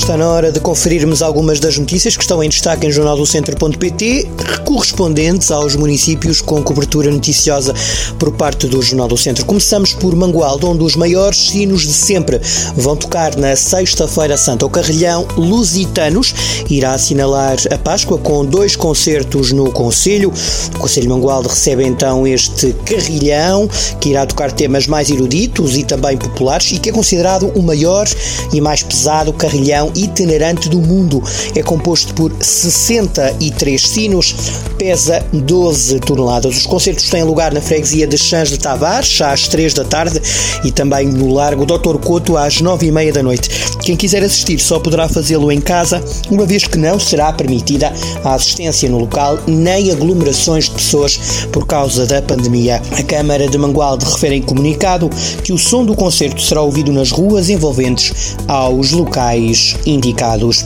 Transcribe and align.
Está 0.00 0.16
na 0.16 0.26
hora 0.26 0.50
de 0.50 0.58
conferirmos 0.58 1.20
algumas 1.20 1.60
das 1.60 1.76
notícias 1.76 2.16
que 2.16 2.22
estão 2.22 2.42
em 2.42 2.48
destaque 2.48 2.86
em 2.86 2.90
jornaldocentro.pt, 2.90 4.28
correspondentes 4.64 5.50
aos 5.50 5.76
municípios 5.76 6.40
com 6.40 6.62
cobertura 6.62 7.10
noticiosa 7.10 7.74
por 8.18 8.32
parte 8.32 8.66
do 8.66 8.80
Jornal 8.80 9.06
do 9.06 9.16
Centro. 9.18 9.44
Começamos 9.44 9.92
por 9.92 10.16
Mangualde, 10.16 10.64
onde 10.64 10.82
os 10.82 10.96
maiores 10.96 11.50
sinos 11.50 11.82
de 11.82 11.92
sempre 11.92 12.40
vão 12.74 12.96
tocar 12.96 13.36
na 13.36 13.54
Sexta-feira 13.54 14.38
Santa. 14.38 14.64
O 14.64 14.70
carrilhão 14.70 15.28
Lusitanos 15.36 16.34
irá 16.68 16.94
assinalar 16.94 17.58
a 17.70 17.76
Páscoa 17.76 18.16
com 18.16 18.44
dois 18.44 18.74
concertos 18.74 19.52
no 19.52 19.70
Conselho. 19.70 20.32
O 20.74 20.78
Conselho 20.78 21.10
Mangualde 21.10 21.48
recebe 21.48 21.84
então 21.84 22.26
este 22.26 22.72
carrilhão, 22.86 23.68
que 24.00 24.08
irá 24.08 24.24
tocar 24.24 24.50
temas 24.50 24.86
mais 24.86 25.10
eruditos 25.10 25.76
e 25.76 25.84
também 25.84 26.16
populares 26.16 26.72
e 26.72 26.78
que 26.78 26.88
é 26.88 26.92
considerado 26.92 27.52
o 27.54 27.62
maior 27.62 28.08
e 28.52 28.60
mais 28.62 28.82
pesado 28.82 29.32
carrilhão 29.34 29.89
itinerante 29.94 30.68
do 30.68 30.80
mundo. 30.80 31.22
É 31.54 31.62
composto 31.62 32.14
por 32.14 32.32
63 32.40 33.80
sinos, 33.80 34.34
pesa 34.78 35.24
12 35.32 36.00
toneladas. 36.00 36.56
Os 36.56 36.66
concertos 36.66 37.08
têm 37.08 37.22
lugar 37.22 37.52
na 37.52 37.60
freguesia 37.60 38.06
de 38.06 38.16
Chãs 38.16 38.48
de 38.48 38.58
Tavares, 38.58 39.20
às 39.20 39.48
3 39.48 39.74
da 39.74 39.84
tarde, 39.84 40.20
e 40.64 40.70
também 40.70 41.06
no 41.06 41.32
Largo 41.32 41.66
Dr. 41.66 41.98
Couto, 41.98 42.36
às 42.36 42.60
9 42.60 42.86
e 42.86 42.92
meia 42.92 43.12
da 43.12 43.22
noite. 43.22 43.50
Quem 43.82 43.96
quiser 43.96 44.22
assistir 44.22 44.58
só 44.58 44.78
poderá 44.78 45.08
fazê-lo 45.08 45.50
em 45.50 45.60
casa, 45.60 46.02
uma 46.30 46.46
vez 46.46 46.64
que 46.64 46.78
não 46.78 46.98
será 46.98 47.32
permitida 47.32 47.92
a 48.24 48.34
assistência 48.34 48.88
no 48.88 48.98
local 48.98 49.38
nem 49.46 49.90
aglomerações 49.90 50.64
de 50.64 50.72
pessoas 50.72 51.46
por 51.52 51.66
causa 51.66 52.06
da 52.06 52.22
pandemia. 52.22 52.80
A 52.92 53.02
Câmara 53.02 53.48
de 53.48 53.58
Mangualde 53.58 54.04
refere 54.04 54.36
em 54.36 54.42
comunicado 54.42 55.10
que 55.42 55.52
o 55.52 55.58
som 55.58 55.84
do 55.84 55.94
concerto 55.94 56.40
será 56.40 56.62
ouvido 56.62 56.92
nas 56.92 57.10
ruas 57.10 57.48
envolventes 57.48 58.36
aos 58.46 58.92
locais 58.92 59.76
indicados. 59.86 60.64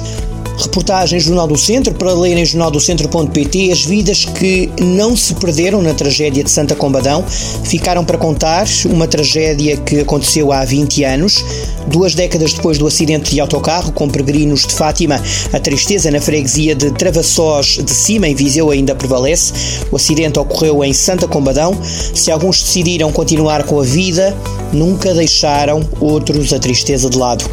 Reportagem 0.56 1.18
Jornal 1.18 1.48
do 1.48 1.58
Centro 1.58 1.92
para 1.94 2.12
ler 2.14 2.38
em 2.38 2.44
jornaldocentro.pt 2.44 3.72
as 3.72 3.84
vidas 3.84 4.24
que 4.24 4.70
não 4.80 5.16
se 5.16 5.34
perderam 5.34 5.82
na 5.82 5.92
tragédia 5.94 6.44
de 6.44 6.50
Santa 6.50 6.76
Combadão 6.76 7.24
ficaram 7.64 8.04
para 8.04 8.16
contar 8.16 8.66
uma 8.86 9.08
tragédia 9.08 9.76
que 9.76 10.00
aconteceu 10.00 10.52
há 10.52 10.64
20 10.64 11.02
anos. 11.04 11.44
Duas 11.86 12.14
décadas 12.14 12.52
depois 12.52 12.78
do 12.78 12.86
acidente 12.86 13.30
de 13.30 13.40
autocarro 13.40 13.92
com 13.92 14.08
peregrinos 14.08 14.62
de 14.62 14.74
Fátima, 14.74 15.20
a 15.52 15.60
tristeza 15.60 16.10
na 16.10 16.20
freguesia 16.20 16.74
de 16.74 16.90
Travassós 16.90 17.78
de 17.84 17.90
Cima, 17.90 18.26
em 18.26 18.34
Viseu, 18.34 18.70
ainda 18.70 18.94
prevalece. 18.94 19.52
O 19.90 19.96
acidente 19.96 20.38
ocorreu 20.38 20.82
em 20.82 20.92
Santa 20.92 21.28
Combadão. 21.28 21.76
Se 22.14 22.30
alguns 22.30 22.62
decidiram 22.62 23.12
continuar 23.12 23.64
com 23.64 23.80
a 23.80 23.84
vida, 23.84 24.36
nunca 24.72 25.12
deixaram 25.14 25.86
outros 26.00 26.52
a 26.52 26.58
tristeza 26.58 27.10
de 27.10 27.18
lado. 27.18 27.44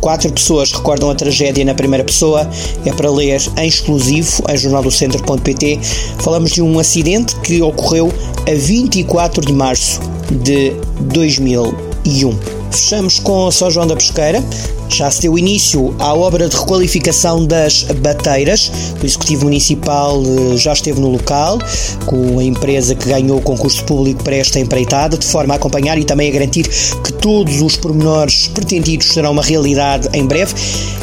Quatro 0.00 0.30
pessoas 0.32 0.72
recordam 0.72 1.10
a 1.10 1.14
tragédia 1.14 1.64
na 1.64 1.74
primeira 1.74 2.04
pessoa. 2.04 2.48
É 2.84 2.92
para 2.92 3.10
ler 3.10 3.40
em 3.58 3.66
exclusivo 3.68 4.42
em 4.48 4.56
jornaldocentro.pt. 4.56 5.80
Falamos 6.18 6.52
de 6.52 6.62
um 6.62 6.78
acidente 6.78 7.34
que 7.40 7.60
ocorreu 7.60 8.12
a 8.48 8.54
24 8.54 9.44
de 9.44 9.52
março 9.52 10.00
de 10.30 10.72
2001. 11.12 12.55
Fechamos 12.70 13.18
com 13.18 13.50
São 13.50 13.70
João 13.70 13.86
da 13.86 13.96
Pesqueira. 13.96 14.42
Já 14.88 15.10
se 15.10 15.22
deu 15.22 15.38
início 15.38 15.94
à 15.98 16.14
obra 16.14 16.48
de 16.48 16.56
requalificação 16.56 17.44
das 17.44 17.82
bateiras. 17.84 18.70
O 19.02 19.04
Executivo 19.04 19.44
Municipal 19.44 20.22
eh, 20.22 20.56
já 20.56 20.72
esteve 20.72 21.00
no 21.00 21.10
local, 21.10 21.58
com 22.06 22.38
a 22.38 22.44
empresa 22.44 22.94
que 22.94 23.08
ganhou 23.08 23.38
o 23.38 23.42
concurso 23.42 23.84
público 23.84 24.22
para 24.22 24.36
esta 24.36 24.58
empreitada, 24.58 25.18
de 25.18 25.26
forma 25.26 25.54
a 25.54 25.56
acompanhar 25.56 25.98
e 25.98 26.04
também 26.04 26.28
a 26.28 26.32
garantir 26.32 26.68
que 27.02 27.12
todos 27.12 27.60
os 27.60 27.76
pormenores 27.76 28.48
pretendidos 28.48 29.08
serão 29.08 29.32
uma 29.32 29.42
realidade 29.42 30.08
em 30.12 30.24
breve. 30.26 30.54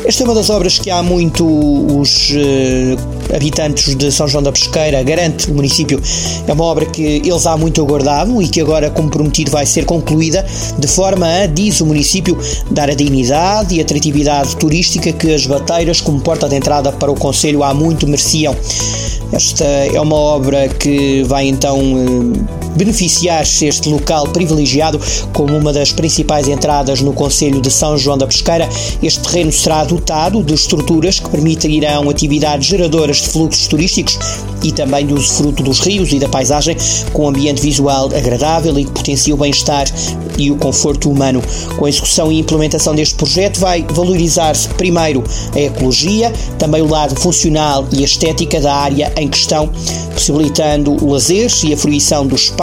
Esta 0.06 0.24
é 0.24 0.26
uma 0.26 0.36
das 0.36 0.50
obras 0.50 0.80
que 0.80 0.90
há 0.90 1.02
muito 1.02 1.46
os 1.46 2.32
uh, 2.32 3.36
habitantes 3.36 3.96
de 3.96 4.12
São 4.12 4.28
João 4.28 4.44
da 4.44 4.52
Pesqueira 4.52 5.02
garante 5.04 5.50
o 5.50 5.54
município. 5.54 6.02
É 6.48 6.54
uma 6.54 6.66
obra 6.66 6.86
que 6.86 7.02
eles 7.02 7.46
há 7.46 7.56
muito 7.56 7.82
aguardavam 7.82 8.42
e 8.42 8.48
que 8.48 8.60
agora, 8.60 8.90
como 8.90 9.10
prometido, 9.10 9.52
vai 9.52 9.66
ser 9.66 9.86
concluída 9.86 10.46
de 10.78 10.88
forma 10.88 11.26
a, 11.26 11.46
diz 11.46 11.80
o 11.82 11.86
município, 11.86 12.38
dar 12.70 12.90
a 12.90 12.94
dignidade 12.94 13.73
e 13.74 13.82
atratividade 13.82 14.56
turística 14.58 15.12
que 15.12 15.34
as 15.34 15.46
bateiras, 15.46 16.02
como 16.02 16.20
porta 16.22 16.48
de 16.48 16.56
entrada 16.56 16.92
para 16.92 17.12
o 17.12 17.16
Conselho, 17.16 17.64
há 17.64 17.74
muito 17.74 18.06
mereciam. 18.06 18.56
Esta 19.32 19.66
é 19.66 20.00
uma 20.00 20.16
obra 20.16 20.70
que 20.70 21.24
vai 21.24 21.48
então 21.48 21.78
beneficiar 22.76 23.44
este 23.44 23.90
local 23.90 24.28
privilegiado 24.30 25.00
como 25.32 25.56
uma 25.56 25.72
das 25.72 25.92
principais 25.92 26.48
entradas 26.48 27.02
no 27.02 27.14
Conselho 27.14 27.62
de 27.62 27.70
São 27.70 27.98
João 27.98 28.18
da 28.18 28.28
Pesqueira. 28.28 28.68
Este 29.02 29.22
terreno 29.22 29.52
será 29.52 29.84
dotado 29.84 30.44
de 30.44 30.54
estruturas 30.54 31.20
que 31.20 31.30
permitirão 31.30 32.10
atividades 32.10 32.68
geradoras 32.68 33.18
de 33.18 33.30
fluxos 33.30 33.68
turísticos 33.68 34.18
e 34.64 34.72
também 34.72 35.06
do 35.06 35.16
usufruto 35.16 35.62
dos 35.62 35.80
rios 35.80 36.12
e 36.12 36.20
da 36.20 36.28
paisagem 36.28 36.76
com 37.12 37.26
um 37.26 37.30
ambiente 37.30 37.62
visual 37.62 38.08
agradável 38.08 38.78
e 38.80 38.86
que 38.86 38.92
potencia 38.92 39.34
o 39.34 39.38
bem-estar 39.38 39.86
e 40.38 40.50
o 40.50 40.56
conforto 40.56 41.12
humano. 41.12 41.42
Com 41.78 41.86
a 41.86 41.90
execução 41.90 42.32
e 42.32 42.40
implementação 42.40 42.96
deste 42.96 43.16
projeto 43.16 43.60
vai 43.60 43.86
valorizar-se 43.90 44.68
primeiro 44.70 45.24
a 45.54 45.60
ecologia, 45.60 46.32
também 46.58 46.82
o 46.82 46.88
lado 46.88 47.16
funcional 47.20 47.86
e 47.92 48.04
estética 48.04 48.60
da 48.60 48.74
área 48.74 49.14
em 49.18 49.28
questão, 49.28 49.70
possibilitando 50.14 50.92
o 51.04 51.12
lazer 51.12 51.52
e 51.64 51.74
a 51.74 51.78
fruição 51.78 52.26
do 52.26 52.36
espaço 52.36 52.63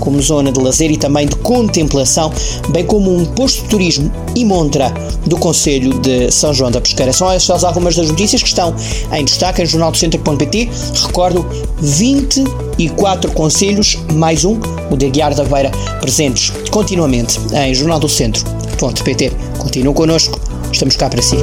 como 0.00 0.20
zona 0.20 0.50
de 0.50 0.60
lazer 0.60 0.90
e 0.90 0.96
também 0.96 1.26
de 1.26 1.36
contemplação, 1.36 2.32
bem 2.70 2.84
como 2.84 3.14
um 3.14 3.24
posto 3.24 3.62
de 3.62 3.68
turismo 3.68 4.10
e 4.34 4.44
montra 4.44 4.92
do 5.26 5.36
Conselho 5.36 5.98
de 6.00 6.30
São 6.30 6.52
João 6.52 6.70
da 6.70 6.80
Pesqueira. 6.80 7.12
São 7.12 7.30
estas 7.30 7.64
algumas 7.64 7.96
das 7.96 8.08
notícias 8.08 8.42
que 8.42 8.48
estão 8.48 8.74
em 9.12 9.24
destaque 9.24 9.62
em 9.62 9.66
jornaldocentro.pt. 9.66 10.70
Recordo 11.06 11.46
24 11.80 13.30
conselhos, 13.32 13.98
mais 14.14 14.44
um, 14.44 14.58
o 14.90 14.96
de 14.96 15.10
Guiar 15.10 15.34
da 15.34 15.44
Beira, 15.44 15.70
presentes 16.00 16.52
continuamente 16.70 17.38
em 17.52 17.74
jornaldocentro.pt. 17.74 19.32
Continuem 19.58 19.94
connosco, 19.94 20.40
estamos 20.72 20.96
cá 20.96 21.08
para 21.08 21.22
si. 21.22 21.36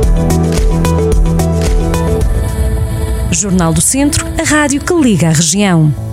Jornal 3.32 3.74
do 3.74 3.82
Centro, 3.82 4.26
a 4.40 4.44
rádio 4.44 4.82
que 4.82 4.94
liga 4.94 5.28
a 5.28 5.32
região. 5.34 6.05